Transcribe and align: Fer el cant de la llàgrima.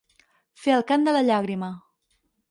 Fer 0.61 0.71
el 0.77 0.83
cant 0.91 1.05
de 1.07 1.13
la 1.17 1.21
llàgrima. 1.27 1.69